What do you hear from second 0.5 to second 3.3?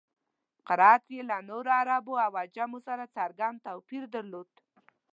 قرائت یې له نورو عربو او عجمو سره